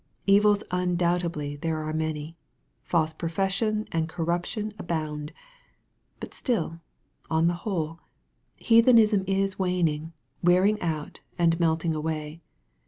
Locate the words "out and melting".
10.81-11.93